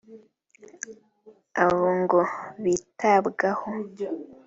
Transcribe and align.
Abo 1.63 1.87
ngo 1.99 2.21
bitabwaho 2.63 3.69